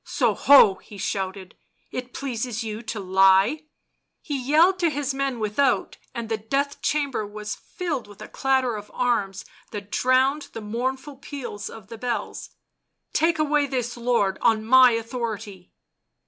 [0.19, 1.55] "So ho!" he shouted,
[1.91, 3.65] "it pleases you to lie!"
[4.23, 8.77] He yelled to his men without, and the death chamber was filled with a clatter
[8.77, 12.49] of arms that drowned the mourn ful pealing of the bells."
[13.13, 15.71] Take away this lord, on my authority."